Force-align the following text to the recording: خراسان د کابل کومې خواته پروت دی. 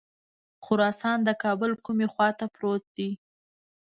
خراسان 0.63 1.17
د 1.27 1.29
کابل 1.43 1.71
کومې 1.85 2.07
خواته 2.13 2.45
پروت 2.55 2.83
دی. 2.97 3.09